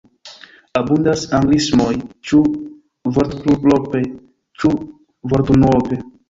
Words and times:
Abundas 0.79 1.25
anglismoj– 1.39 1.89
ĉu 2.29 2.39
vortplurope, 3.19 4.03
ĉu 4.63 4.73
vortunuope. 5.35 6.01